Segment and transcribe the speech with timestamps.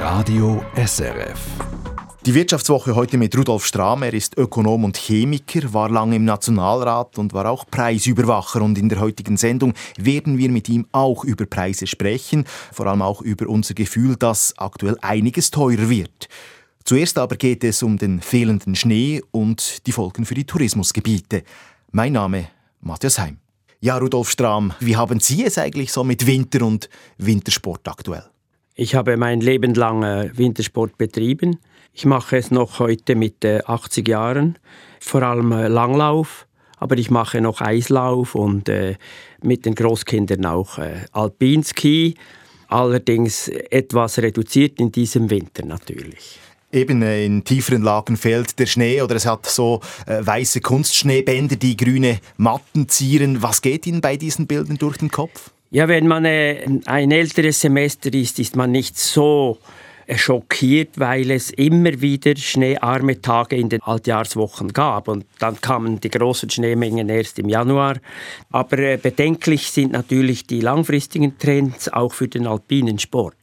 [0.00, 1.38] Radio SRF.
[2.24, 4.02] Die Wirtschaftswoche heute mit Rudolf Strahm.
[4.02, 8.62] Er ist Ökonom und Chemiker, war lange im Nationalrat und war auch Preisüberwacher.
[8.62, 13.02] Und in der heutigen Sendung werden wir mit ihm auch über Preise sprechen, vor allem
[13.02, 16.30] auch über unser Gefühl, dass aktuell einiges teurer wird.
[16.84, 21.42] Zuerst aber geht es um den fehlenden Schnee und die Folgen für die Tourismusgebiete.
[21.92, 22.48] Mein Name
[22.80, 23.36] Matthias Heim.
[23.80, 26.88] Ja, Rudolf Strahm, wie haben Sie es eigentlich so mit Winter und
[27.18, 28.29] Wintersport aktuell?
[28.80, 31.58] Ich habe mein Leben lang äh, Wintersport betrieben.
[31.92, 34.58] Ich mache es noch heute mit 80 äh, Jahren,
[35.00, 36.46] vor allem äh, Langlauf,
[36.78, 38.70] aber ich mache noch Eislauf und
[39.42, 40.78] mit den Großkindern auch
[41.12, 42.14] Alpinski,
[42.68, 46.38] allerdings etwas reduziert in diesem Winter natürlich.
[46.72, 52.18] Eben in tieferen Lagen fällt der Schnee oder es hat so weiße Kunstschneebänder, die grüne
[52.38, 53.42] Matten zieren.
[53.42, 55.50] Was geht Ihnen bei diesen Bildern durch den Kopf?
[55.72, 59.58] Ja, wenn man äh, ein älteres Semester ist, ist man nicht so
[60.08, 65.06] äh, schockiert, weil es immer wieder schneearme Tage in den Altjahrswochen gab.
[65.06, 67.98] Und dann kamen die großen Schneemengen erst im Januar.
[68.50, 73.36] Aber äh, bedenklich sind natürlich die langfristigen Trends auch für den alpinen Sport.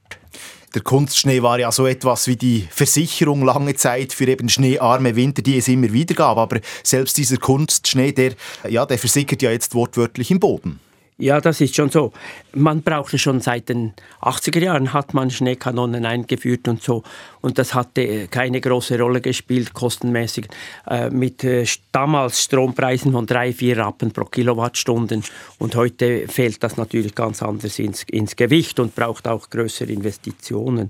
[0.76, 5.42] Der Kunstschnee war ja so etwas wie die Versicherung lange Zeit für eben schneearme Winter,
[5.42, 6.38] die es immer wieder gab.
[6.38, 8.34] Aber selbst dieser Kunstschnee, der,
[8.68, 10.82] ja, der versickert ja jetzt wortwörtlich im Boden.
[11.20, 12.14] Ja, das ist schon so.
[12.54, 17.02] Man brauchte schon seit den 80er Jahren hat man Schneekanonen eingeführt und so.
[17.42, 20.48] Und das hatte keine große Rolle gespielt, kostenmäßig.
[20.88, 25.24] Äh, mit äh, damals Strompreisen von drei, vier Rappen pro Kilowattstunden.
[25.58, 30.90] Und heute fällt das natürlich ganz anders ins, ins Gewicht und braucht auch größere Investitionen.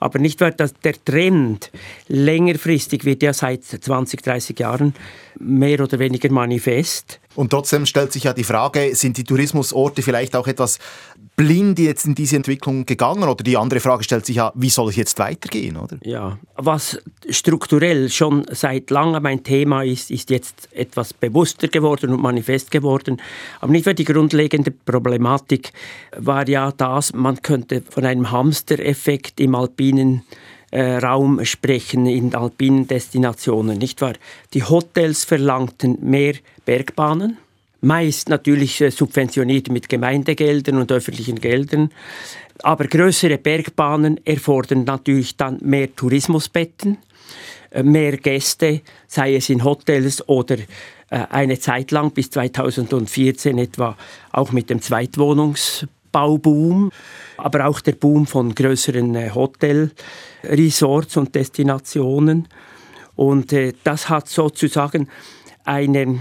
[0.00, 1.70] Aber nicht wahr, dass der Trend
[2.08, 4.94] längerfristig wird ja seit 20, 30 Jahren
[5.38, 7.20] mehr oder weniger manifest.
[7.38, 10.80] Und trotzdem stellt sich ja die Frage, sind die Tourismusorte vielleicht auch etwas
[11.36, 13.28] blind jetzt in diese Entwicklung gegangen?
[13.28, 15.76] Oder die andere Frage stellt sich ja, wie soll es jetzt weitergehen?
[15.76, 15.98] Oder?
[16.02, 16.98] Ja, was
[17.30, 23.22] strukturell schon seit langem ein Thema ist, ist jetzt etwas bewusster geworden und manifest geworden.
[23.60, 25.70] Aber nicht, weil die grundlegende Problematik
[26.16, 30.24] war ja das, man könnte von einem Hamstereffekt im alpinen
[30.76, 34.14] Raum sprechen in alpinen Destinationen, nicht wahr?
[34.54, 36.34] Die Hotels verlangten mehr
[36.64, 37.38] Bergbahnen,
[37.80, 41.90] meist natürlich äh, subventioniert mit Gemeindegeldern und öffentlichen Geldern.
[42.62, 46.98] Aber größere Bergbahnen erfordern natürlich dann mehr Tourismusbetten,
[47.70, 50.56] äh, mehr Gäste, sei es in Hotels oder
[51.10, 53.96] eine Zeit lang bis 2014 etwa
[54.30, 54.82] auch mit dem
[56.18, 56.90] Zweitwohnungsbauboom,
[57.36, 59.92] aber auch der Boom von größeren Hotels
[60.44, 62.48] Resorts und Destinationen.
[63.16, 65.08] Und äh, das hat sozusagen
[65.64, 66.20] einen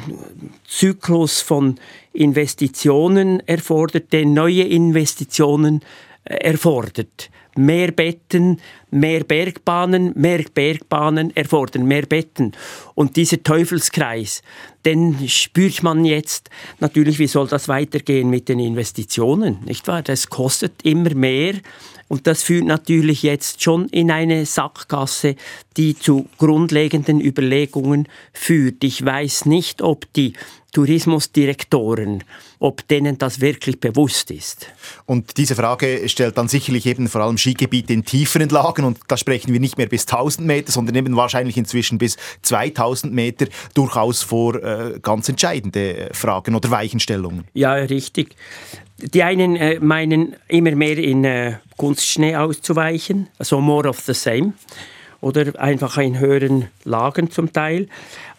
[0.68, 1.76] Zyklus von
[2.14, 5.82] Investitionen erfordert, der neue Investitionen
[6.24, 7.30] äh, erfordert.
[7.58, 12.54] Mehr Betten, mehr Bergbahnen, mehr Bergbahnen erfordern mehr Betten.
[12.96, 14.42] Und dieser Teufelskreis,
[14.86, 16.50] den spürt man jetzt.
[16.80, 19.58] Natürlich, wie soll das weitergehen mit den Investitionen?
[19.66, 20.02] Nicht wahr?
[20.02, 21.56] Das kostet immer mehr
[22.08, 25.36] und das führt natürlich jetzt schon in eine Sackgasse,
[25.76, 28.84] die zu grundlegenden Überlegungen führt.
[28.84, 30.34] Ich weiß nicht, ob die
[30.78, 32.24] Tourismusdirektoren,
[32.60, 34.68] ob denen das wirklich bewusst ist.
[35.08, 39.18] Und diese Frage stellt dann sicherlich eben vor allem Skigebiete in tieferen Lagen und da
[39.18, 44.22] sprechen wir nicht mehr bis 1000 Meter, sondern eben wahrscheinlich inzwischen bis 2000 Meter durchaus
[44.22, 47.46] vor äh, ganz entscheidende Fragen oder Weichenstellungen.
[47.56, 48.36] Ja, richtig.
[49.00, 54.54] Die einen äh, meinen immer mehr in äh, Kunstschnee auszuweichen, also more of the same
[55.22, 57.88] oder einfach in höheren Lagen zum Teil.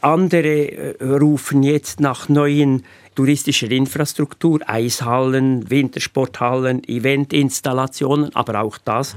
[0.00, 9.16] Andere äh, rufen jetzt nach neuen touristischer Infrastruktur, Eishallen, Wintersporthallen, Eventinstallationen, aber auch das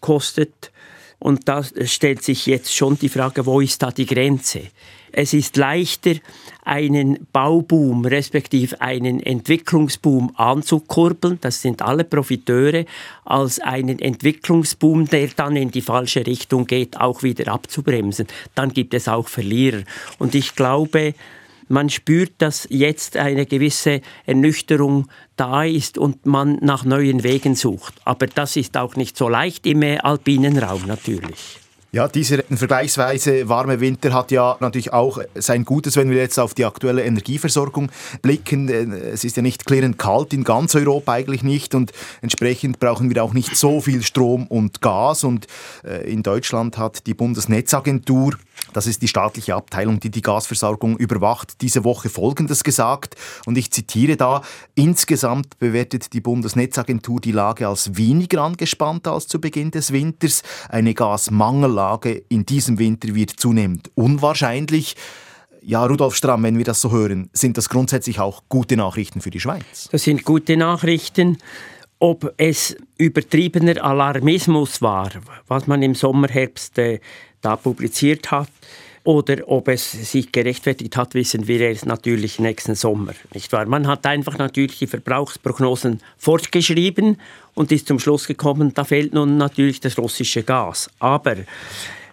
[0.00, 0.72] kostet.
[1.18, 4.62] Und da stellt sich jetzt schon die Frage, wo ist da die Grenze?
[5.12, 6.14] Es ist leichter,
[6.64, 12.84] einen Bauboom respektive einen Entwicklungsboom anzukurbeln, das sind alle Profiteure,
[13.24, 18.26] als einen Entwicklungsboom, der dann in die falsche Richtung geht, auch wieder abzubremsen.
[18.54, 19.82] Dann gibt es auch Verlierer.
[20.18, 21.14] Und ich glaube,
[21.68, 27.94] man spürt, dass jetzt eine gewisse Ernüchterung da ist und man nach neuen Wegen sucht.
[28.04, 31.61] Aber das ist auch nicht so leicht im alpinen Raum natürlich.
[31.94, 36.54] Ja, dieser vergleichsweise warme Winter hat ja natürlich auch sein Gutes, wenn wir jetzt auf
[36.54, 37.90] die aktuelle Energieversorgung
[38.22, 38.70] blicken.
[38.70, 41.92] Es ist ja nicht klirrend kalt in ganz Europa eigentlich nicht und
[42.22, 45.22] entsprechend brauchen wir auch nicht so viel Strom und Gas.
[45.22, 45.48] Und
[45.84, 48.38] äh, in Deutschland hat die Bundesnetzagentur
[48.72, 53.16] das ist die staatliche Abteilung, die die Gasversorgung überwacht, diese Woche Folgendes gesagt.
[53.46, 54.42] Und ich zitiere da,
[54.74, 60.42] insgesamt bewertet die Bundesnetzagentur die Lage als weniger angespannt als zu Beginn des Winters.
[60.68, 64.96] Eine Gasmangellage in diesem Winter wird zunehmend unwahrscheinlich.
[65.64, 69.30] Ja, Rudolf Stramm, wenn wir das so hören, sind das grundsätzlich auch gute Nachrichten für
[69.30, 69.88] die Schweiz?
[69.92, 71.38] Das sind gute Nachrichten.
[72.02, 75.08] Ob es übertriebener Alarmismus war,
[75.46, 76.98] was man im Sommer, Herbst äh,
[77.40, 78.48] da publiziert hat,
[79.04, 83.12] oder ob es sich gerechtfertigt hat, wissen wir erst natürlich nächsten Sommer.
[83.32, 83.66] Nicht wahr?
[83.66, 87.20] Man hat einfach natürlich die Verbrauchsprognosen fortgeschrieben
[87.54, 90.90] und ist zum Schluss gekommen, da fehlt nun natürlich das russische Gas.
[90.98, 91.36] Aber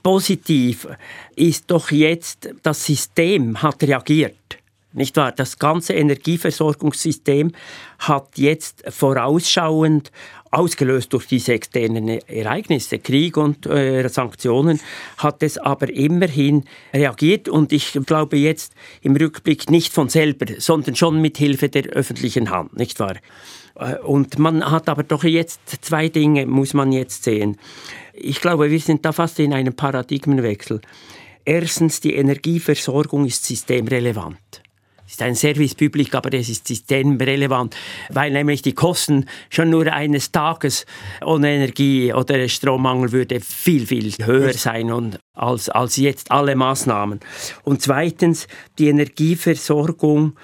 [0.03, 0.87] positiv
[1.35, 4.58] ist doch jetzt, das System hat reagiert.
[4.91, 5.31] Nicht wahr?
[5.31, 7.51] Das ganze Energieversorgungssystem
[7.99, 10.11] hat jetzt vorausschauend,
[10.51, 14.79] ausgelöst durch diese externen Ereignisse, Krieg und äh, Sanktionen,
[15.17, 20.95] hat es aber immerhin reagiert und ich glaube jetzt im Rückblick nicht von selber, sondern
[20.95, 23.17] schon mit Hilfe der öffentlichen Hand, nicht wahr?
[23.75, 27.57] Äh, und man hat aber doch jetzt zwei Dinge, muss man jetzt sehen.
[28.13, 30.81] Ich glaube, wir sind da fast in einem Paradigmenwechsel.
[31.45, 34.63] Erstens, die Energieversorgung ist systemrelevant.
[35.09, 37.75] Ist ein Service Public, aber es ist systemrelevant,
[38.09, 40.85] weil nämlich die Kosten schon nur eines Tages
[41.25, 47.21] ohne Energie oder Strommangel würde viel, viel höher sein und als, als jetzt alle Maßnahmen.
[47.63, 48.47] Und zweitens,
[48.77, 50.37] die Energieversorgung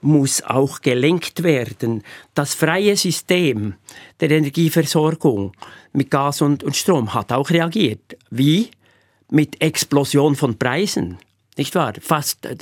[0.00, 2.02] muss auch gelenkt werden.
[2.34, 3.74] Das freie System
[4.18, 5.52] der Energieversorgung
[5.92, 8.16] mit Gas und, und Strom hat auch reagiert.
[8.30, 8.72] Wie?
[9.30, 11.18] Mit Explosion von Preisen.
[11.58, 11.92] Nicht wahr?
[12.00, 12.56] Fast äh,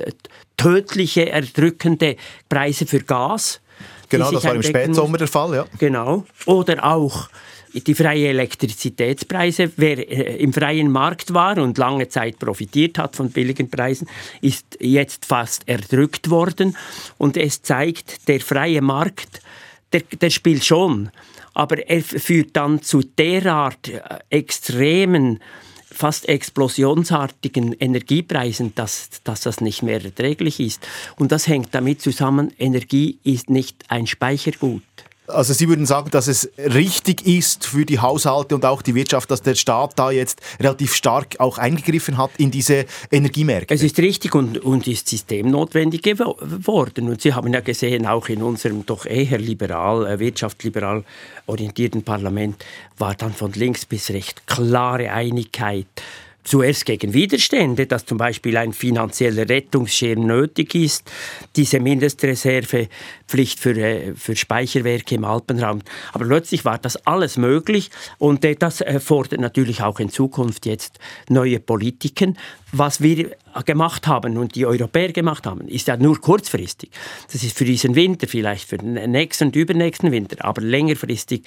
[0.57, 2.17] tödliche, erdrückende
[2.49, 3.61] Preise für Gas.
[4.09, 5.67] Genau, das war im Spätsommer der Fall, ja.
[5.79, 6.25] Genau.
[6.47, 7.29] Oder auch
[7.75, 9.73] die freie Elektrizitätspreise.
[9.77, 14.09] Wer äh, im freien Markt war und lange Zeit profitiert hat von billigen Preisen,
[14.41, 16.77] ist jetzt fast erdrückt worden.
[17.19, 19.41] Und es zeigt, der freie Markt,
[19.93, 21.11] der, der spielt schon,
[21.55, 24.01] aber er führt dann zu derart äh,
[24.31, 25.41] extremen
[25.97, 30.87] fast explosionsartigen Energiepreisen, dass, dass das nicht mehr erträglich ist.
[31.17, 34.83] Und das hängt damit zusammen, Energie ist nicht ein Speichergut.
[35.29, 39.31] Also Sie würden sagen, dass es richtig ist für die Haushalte und auch die Wirtschaft,
[39.31, 43.75] dass der Staat da jetzt relativ stark auch eingegriffen hat in diese Energiemärkte?
[43.75, 47.09] Es ist richtig und, und ist systemnotwendig geworden.
[47.09, 51.05] Und Sie haben ja gesehen, auch in unserem doch eher liberal, äh, wirtschaftsliberal
[51.47, 52.65] orientierten Parlament
[52.99, 55.87] war dann von links bis rechts klare Einigkeit
[56.47, 61.11] zuerst gegen Widerstände, dass zum Beispiel ein finanzieller Rettungsschirm nötig ist,
[61.57, 65.83] diese Mindestreservepflicht für, äh, für Speicherwerke im Alpenraum.
[66.13, 70.99] Aber plötzlich war das alles möglich und äh, das fordert natürlich auch in Zukunft jetzt
[71.29, 72.39] neue Politiken.
[72.73, 73.31] Was wir
[73.65, 76.91] gemacht haben und die Europäer gemacht haben, ist ja nur kurzfristig.
[77.33, 81.43] Das ist für diesen Winter, vielleicht für den nächsten und übernächsten Winter, aber längerfristig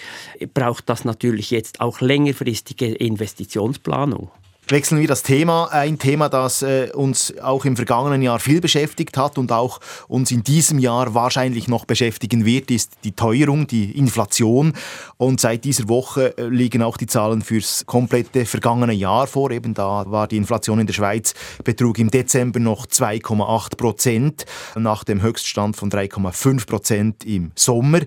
[0.53, 4.31] braucht das natürlich jetzt auch längerfristige Investitionsplanung.
[4.71, 5.65] Wechseln wir das Thema.
[5.71, 10.29] Ein Thema, das äh, uns auch im vergangenen Jahr viel beschäftigt hat und auch uns
[10.29, 14.73] in diesem Jahr wahrscheinlich noch beschäftigen wird, ist die Teuerung, die Inflation.
[15.17, 19.49] Und seit dieser Woche äh, liegen auch die Zahlen fürs komplette vergangene Jahr vor.
[19.49, 21.33] Eben da war die Inflation in der Schweiz
[21.63, 24.45] betrug im Dezember noch 2,8 Prozent
[24.75, 28.01] nach dem Höchststand von 3,5 Prozent im Sommer.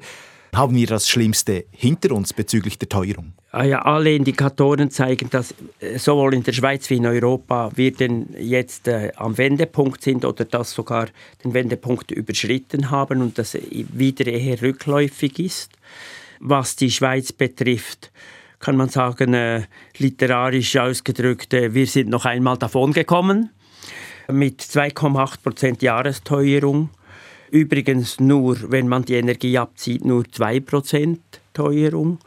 [0.55, 3.33] Haben wir das Schlimmste hinter uns bezüglich der Teuerung?
[3.55, 7.93] Ah ja, alle Indikatoren zeigen, dass äh, sowohl in der Schweiz wie in Europa wir
[7.93, 11.09] denn jetzt äh, am Wendepunkt sind oder das sogar
[11.45, 15.73] den Wendepunkt überschritten haben und das wieder eher rückläufig ist.
[16.41, 18.11] Was die Schweiz betrifft,
[18.59, 19.65] kann man sagen, äh,
[19.99, 23.51] literarisch ausgedrückt, äh, wir sind noch einmal davongekommen
[24.29, 26.89] mit 2,8% Jahresteuerung
[27.53, 31.19] Übrigens nur, wenn man die Energie abzieht, nur 2%
[31.53, 32.19] Teuerung.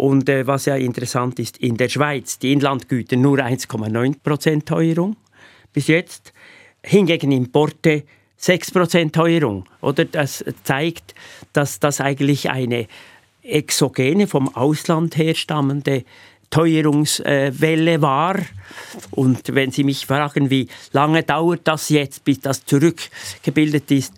[0.00, 5.16] Und äh, was ja interessant ist, in der Schweiz die Inlandgüter nur 1,9% Teuerung
[5.74, 6.32] bis jetzt.
[6.82, 8.04] Hingegen Importe
[8.40, 9.66] 6% Teuerung.
[9.82, 11.14] Oder das zeigt,
[11.52, 12.86] dass das eigentlich eine
[13.42, 16.04] exogene, vom Ausland herstammende
[16.48, 18.38] Teuerungswelle war.
[19.10, 24.14] Und wenn Sie mich fragen, wie lange dauert das jetzt, bis das zurückgebildet ist,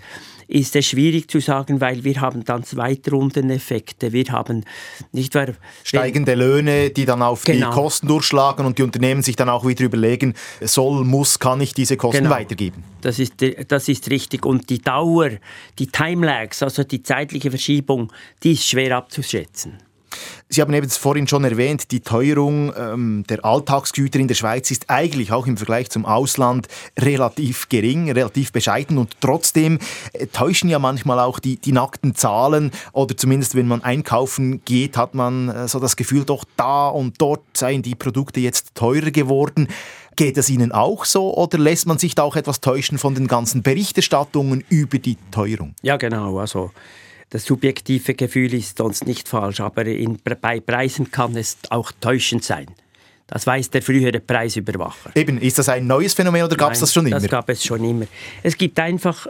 [0.52, 4.12] ist es schwierig zu sagen, weil wir haben dann Zweitrundeneffekte.
[4.12, 4.64] Wir haben
[5.12, 5.48] nicht wahr,
[5.82, 7.70] steigende Löhne, die dann auf genau.
[7.70, 11.74] die Kosten durchschlagen und die Unternehmen sich dann auch wieder überlegen, soll, muss, kann ich
[11.74, 12.36] diese Kosten genau.
[12.36, 12.84] weitergeben.
[13.00, 13.34] Das ist,
[13.68, 14.44] das ist richtig.
[14.44, 15.30] Und die Dauer,
[15.78, 19.78] die Timelags, also die zeitliche Verschiebung, die ist schwer abzuschätzen.
[20.48, 24.90] Sie haben eben vorhin schon erwähnt, die Teuerung ähm, der Alltagsgüter in der Schweiz ist
[24.90, 29.78] eigentlich auch im Vergleich zum Ausland relativ gering, relativ bescheiden und trotzdem
[30.12, 34.96] äh, täuschen ja manchmal auch die, die nackten Zahlen oder zumindest wenn man einkaufen geht,
[34.96, 39.10] hat man äh, so das Gefühl, doch da und dort seien die Produkte jetzt teurer
[39.10, 39.68] geworden.
[40.16, 43.26] Geht es Ihnen auch so oder lässt man sich da auch etwas täuschen von den
[43.26, 45.74] ganzen Berichterstattungen über die Teuerung?
[45.80, 46.38] Ja, genau.
[46.38, 46.70] Also
[47.32, 52.44] das subjektive Gefühl ist sonst nicht falsch, aber in, bei Preisen kann es auch täuschend
[52.44, 52.66] sein.
[53.26, 55.12] Das weiß der frühere Preisüberwacher.
[55.14, 57.18] Eben, ist das ein neues Phänomen oder gab es das schon immer?
[57.18, 58.04] Das gab es schon immer.
[58.42, 59.26] Es gibt einfach,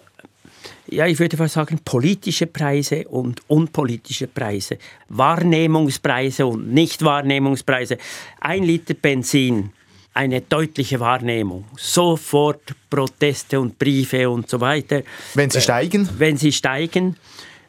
[0.88, 4.78] ja, ich würde fast sagen, politische Preise und unpolitische Preise.
[5.08, 7.98] Wahrnehmungspreise und Nichtwahrnehmungspreise.
[8.40, 9.70] Ein Liter Benzin,
[10.12, 11.66] eine deutliche Wahrnehmung.
[11.76, 15.02] Sofort Proteste und Briefe und so weiter.
[15.34, 16.08] Wenn sie steigen?
[16.18, 17.16] Wenn sie steigen.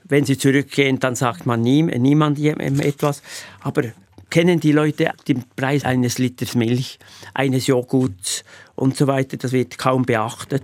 [0.05, 3.21] Wenn sie zurückgehen, dann sagt man nie, niemand etwas.
[3.61, 3.83] Aber
[4.29, 6.99] kennen die Leute den Preis eines Liters Milch,
[7.33, 8.43] eines Joghurts
[8.75, 9.37] und so weiter?
[9.37, 10.63] Das wird kaum beachtet.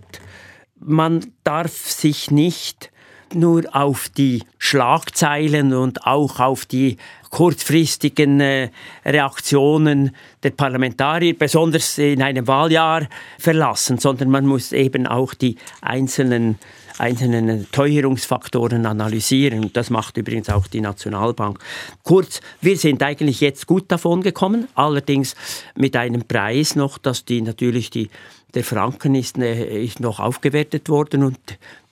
[0.80, 2.92] Man darf sich nicht
[3.34, 6.98] nur auf die Schlagzeilen und auch auf die
[7.30, 8.70] kurzfristigen äh,
[9.06, 16.58] Reaktionen der Parlamentarier, besonders in einem Wahljahr, verlassen, sondern man muss eben auch die einzelnen
[17.00, 19.72] einzelnen Teuerungsfaktoren analysieren.
[19.74, 21.60] Das macht übrigens auch die Nationalbank.
[22.04, 25.36] Kurz, wir sind eigentlich jetzt gut davon gekommen, allerdings
[25.76, 28.10] mit einem Preis noch, dass die natürlich die
[28.56, 31.38] der Franken ist, äh, ist noch aufgewertet worden und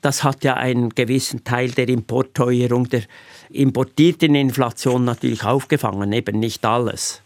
[0.01, 3.03] das hat ja einen gewissen Teil der Importteuerung, der
[3.49, 7.21] importierten Inflation natürlich aufgefangen, eben nicht alles.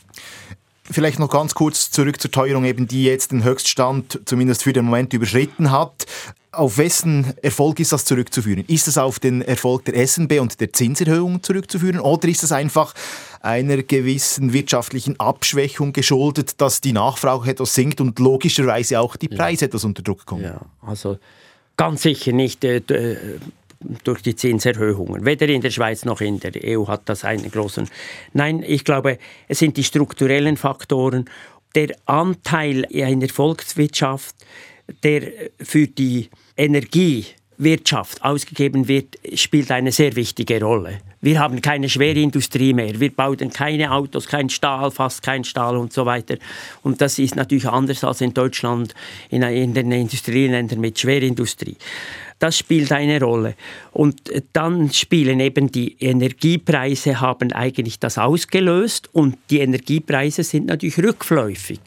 [0.84, 4.86] Vielleicht noch ganz kurz zurück zur Teuerung, eben die jetzt den Höchststand zumindest für den
[4.86, 6.06] Moment überschritten hat.
[6.54, 8.66] Auf wessen Erfolg ist das zurückzuführen?
[8.68, 12.94] Ist es auf den Erfolg der SNB und der Zinserhöhung zurückzuführen oder ist es einfach
[13.40, 19.62] einer gewissen wirtschaftlichen Abschwächung geschuldet, dass die Nachfrage etwas sinkt und logischerweise auch die Preise
[19.62, 19.68] ja.
[19.68, 20.44] etwas unter Druck kommen?
[20.44, 21.18] Ja, also
[21.78, 22.82] ganz sicher nicht äh,
[24.04, 25.26] durch die Zinserhöhungen.
[25.26, 27.88] Weder in der Schweiz noch in der EU hat das einen großen.
[28.34, 31.30] Nein, ich glaube, es sind die strukturellen Faktoren.
[31.76, 34.36] Der Anteil einer Volkswirtschaft,
[35.04, 35.24] der
[35.60, 41.00] für die Energiewirtschaft ausgegeben wird, spielt eine sehr wichtige Rolle.
[41.24, 43.00] Wir haben keine Schwerindustrie mehr.
[43.00, 46.38] Wir bauen keine Autos, kein Stahl, fast kein Stahl und so weiter.
[46.82, 48.96] Und das ist natürlich anders als in Deutschland,
[49.30, 51.78] in, in den Industrieländern mit Schwerindustrie.
[52.42, 53.54] Das spielt eine Rolle.
[53.92, 60.98] Und dann spielen eben die Energiepreise, haben eigentlich das ausgelöst und die Energiepreise sind natürlich
[60.98, 61.80] rückläufig.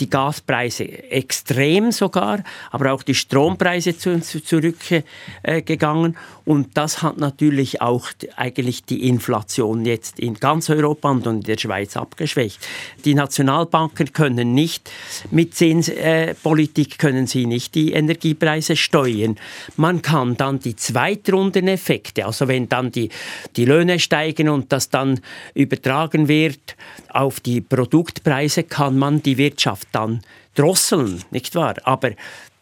[0.00, 6.18] Die Gaspreise extrem sogar, aber auch die Strompreise zu, zu, zurückgegangen.
[6.44, 11.56] Und das hat natürlich auch eigentlich die Inflation jetzt in ganz Europa und in der
[11.56, 12.58] Schweiz abgeschwächt.
[13.06, 14.90] Die Nationalbanken können nicht
[15.30, 19.36] mit Zinspolitik können sie nicht die Energiepreise steuern.
[19.76, 23.08] Man kann dann die Zweitrundeneffekte, also wenn dann die,
[23.56, 25.20] die Löhne steigen und das dann
[25.54, 26.76] übertragen wird
[27.08, 30.20] auf die Produktpreise, kann man die Wirtschaft dann
[30.54, 31.76] drosseln, nicht wahr?
[31.84, 32.10] Aber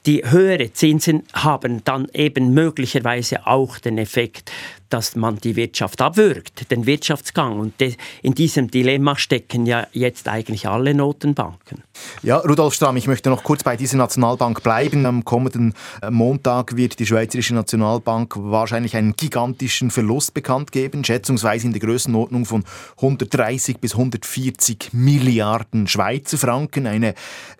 [0.06, 4.50] die höhere Zinsen haben dann eben möglicherweise auch den Effekt,
[4.90, 7.58] dass man die Wirtschaft abwürgt, den Wirtschaftsgang.
[7.58, 7.74] Und
[8.22, 11.82] in diesem Dilemma stecken ja jetzt eigentlich alle Notenbanken.
[12.22, 15.06] Ja, Rudolf Strahm, ich möchte noch kurz bei dieser Nationalbank bleiben.
[15.06, 21.66] Am kommenden äh, Montag wird die Schweizerische Nationalbank wahrscheinlich einen gigantischen Verlust bekannt geben, schätzungsweise
[21.66, 22.64] in der Größenordnung von
[22.96, 26.86] 130 bis 140 Milliarden Schweizer Franken.
[26.86, 27.14] Eine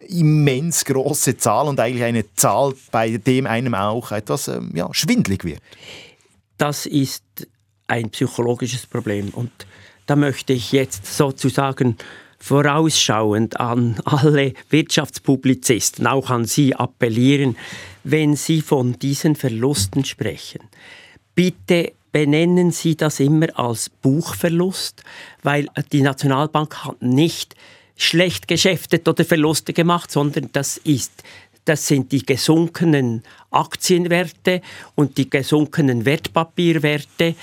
[0.08, 5.44] immens große Zahl und eigentlich eine Zahl, bei dem einem auch etwas ähm, ja, schwindlig
[5.44, 5.60] wird
[6.60, 7.24] das ist
[7.86, 9.30] ein psychologisches Problem.
[9.30, 9.50] Und
[10.06, 11.96] da möchte ich jetzt sozusagen
[12.38, 17.56] vorausschauend an alle Wirtschaftspublizisten, auch an Sie appellieren,
[18.04, 20.60] wenn Sie von diesen Verlusten sprechen.
[21.34, 25.02] Bitte benennen Sie das immer als Buchverlust,
[25.42, 27.54] weil die Nationalbank hat nicht
[27.96, 31.22] schlecht geschäftet oder Verluste gemacht, sondern das ist
[31.64, 34.62] das sind die gesunkenen Aktienwerte
[34.94, 37.34] und die gesunkenen Wertpapierwerte,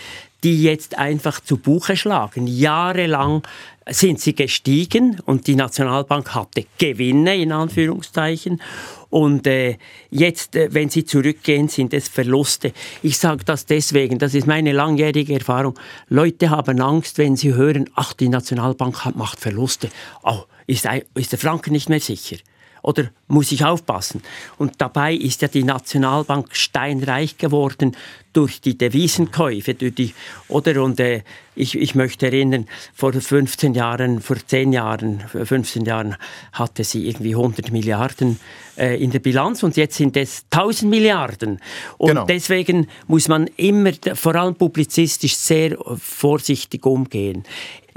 [0.43, 2.47] die jetzt einfach zu Buche schlagen.
[2.47, 3.43] Jahrelang
[3.89, 8.61] sind sie gestiegen und die Nationalbank hatte Gewinne in Anführungszeichen.
[9.09, 9.77] Und äh,
[10.09, 12.73] jetzt, äh, wenn sie zurückgehen, sind es Verluste.
[13.01, 15.79] Ich sage das deswegen, das ist meine langjährige Erfahrung.
[16.09, 19.89] Leute haben Angst, wenn sie hören, ach, die Nationalbank macht Verluste.
[20.23, 22.37] Oh, ist, ist der Franken nicht mehr sicher?
[22.81, 24.21] Oder muss ich aufpassen?
[24.57, 27.95] Und dabei ist ja die Nationalbank steinreich geworden
[28.33, 30.13] durch die Devisenkäufe, durch die,
[30.47, 31.23] oder und äh,
[31.55, 36.15] ich, ich möchte erinnern, vor 15 Jahren, vor 10 Jahren, 15 Jahren
[36.51, 38.39] hatte sie irgendwie 100 Milliarden
[38.77, 41.59] äh, in der Bilanz und jetzt sind es 1000 Milliarden.
[41.97, 42.25] Und genau.
[42.25, 47.43] deswegen muss man immer, vor allem publizistisch, sehr vorsichtig umgehen.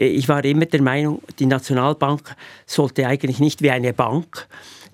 [0.02, 4.48] Ich war immer der Meinung, die Nationalbank sollte eigentlich nicht wie eine Bank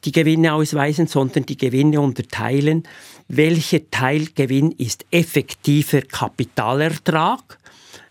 [0.04, 2.82] die Gewinne ausweisen, sondern die Gewinne unterteilen.
[3.28, 7.56] Welcher Teilgewinn ist effektiver Kapitalertrag?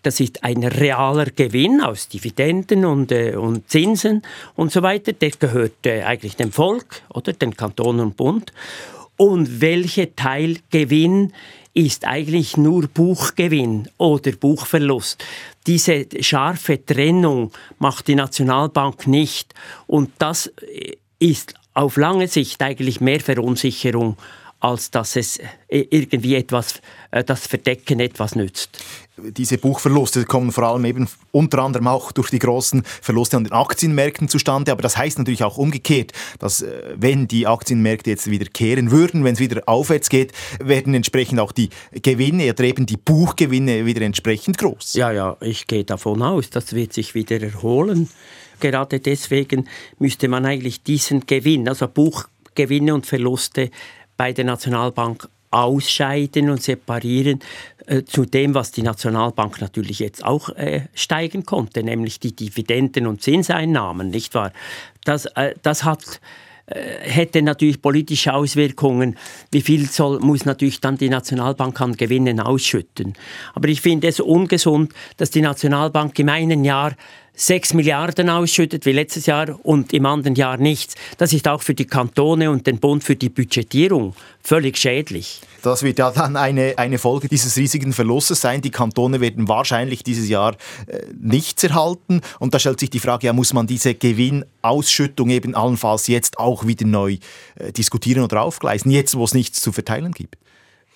[0.03, 4.21] Das ist ein realer Gewinn aus Dividenden und, äh, und Zinsen
[4.55, 5.11] und so weiter.
[5.11, 8.53] Der gehört äh, eigentlich dem Volk oder den Kanton und Bund.
[9.17, 11.33] Und welcher Teilgewinn
[11.73, 15.25] ist eigentlich nur Buchgewinn oder Buchverlust.
[15.67, 19.53] Diese scharfe Trennung macht die Nationalbank nicht.
[19.87, 24.17] Und das äh, ist auf lange Sicht eigentlich mehr Verunsicherung,
[24.65, 26.81] als dass es äh, irgendwie etwas,
[27.11, 28.83] äh, das Verdecken etwas nützt.
[29.15, 33.53] Diese Buchverluste kommen vor allem eben unter anderem auch durch die großen Verluste an den
[33.53, 34.71] Aktienmärkten zustande.
[34.71, 39.23] Aber das heißt natürlich auch umgekehrt, dass äh, wenn die Aktienmärkte jetzt wieder kehren würden,
[39.23, 41.69] wenn es wieder aufwärts geht, werden entsprechend auch die
[42.01, 44.93] Gewinne oder eben die Buchgewinne wieder entsprechend groß.
[44.93, 48.09] Ja, ja, ich gehe davon aus, das wird sich wieder erholen.
[48.59, 49.67] Gerade deswegen
[49.99, 53.69] müsste man eigentlich diesen Gewinn, also Buchgewinne und Verluste
[54.17, 57.39] bei der Nationalbank ausscheiden und separieren
[57.85, 63.07] äh, zu dem, was die Nationalbank natürlich jetzt auch äh, steigen konnte, nämlich die Dividenden
[63.07, 64.51] und Zinseinnahmen, nicht wahr?
[65.05, 66.19] Das, äh, das hat
[66.67, 69.17] äh, hätte natürlich politische Auswirkungen.
[69.51, 73.13] Wie viel soll, muss natürlich dann die Nationalbank an Gewinnen ausschütten?
[73.53, 76.95] Aber ich finde es ungesund, dass die Nationalbank im einen Jahr
[77.35, 80.95] 6 Milliarden ausschüttet wie letztes Jahr und im anderen Jahr nichts.
[81.17, 85.41] Das ist auch für die Kantone und den Bund für die Budgetierung völlig schädlich.
[85.61, 88.61] Das wird ja dann eine, eine Folge dieses riesigen Verlustes sein.
[88.61, 90.55] Die Kantone werden wahrscheinlich dieses Jahr
[90.87, 92.21] äh, nichts erhalten.
[92.39, 96.65] Und da stellt sich die Frage, ja, muss man diese Gewinnausschüttung eben allenfalls jetzt auch
[96.67, 97.17] wieder neu
[97.55, 100.37] äh, diskutieren oder aufgleisen, jetzt wo es nichts zu verteilen gibt?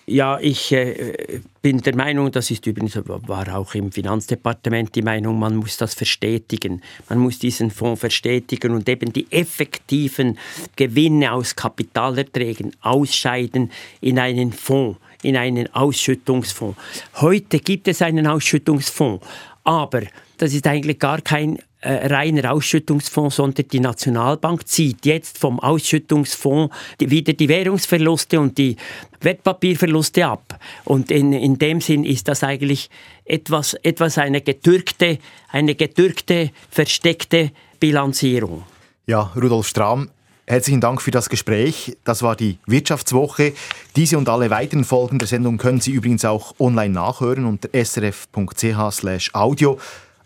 [0.10, 5.38] Ja, ich äh, bin der Meinung, das ist übrigens, war auch im Finanzdepartement die Meinung,
[5.38, 6.82] man muss das verstetigen.
[7.10, 10.40] Man muss diesen Fonds verstetigen und eben die effektiven
[10.76, 16.80] Gewinne aus Kapitalerträgen ausscheiden in einen Fonds, in einen Ausschüttungsfonds.
[17.18, 19.24] Heute gibt es einen Ausschüttungsfonds,
[19.64, 20.02] aber
[20.40, 26.76] das ist eigentlich gar kein äh, reiner Ausschüttungsfonds, sondern die Nationalbank zieht jetzt vom Ausschüttungsfonds
[27.00, 28.76] wieder die Währungsverluste und die
[29.22, 30.60] Wertpapierverluste ab.
[30.86, 32.90] Und in, in dem Sinn ist das eigentlich
[33.26, 38.64] etwas, etwas eine getürkte, eine getürkte, versteckte Bilanzierung.
[39.06, 40.10] Ja, Rudolf Strahm,
[40.48, 41.96] Herzlichen Dank für das Gespräch.
[42.04, 43.54] Das war die Wirtschaftswoche.
[43.96, 49.78] Diese und alle weiteren Folgen der Sendung können Sie übrigens auch online nachhören unter srf.ch/audio.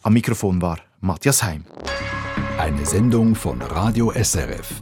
[0.06, 1.64] Am Mikrofon war Matthias Heim.
[2.58, 4.82] Eine Sendung von Radio SRF.